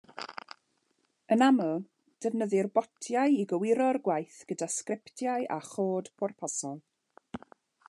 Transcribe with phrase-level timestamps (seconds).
[1.35, 1.73] Yn aml,
[2.25, 6.83] defnyddir botiau i gywiro'r gwaith gyda sgriptiau a chod pwrpasol.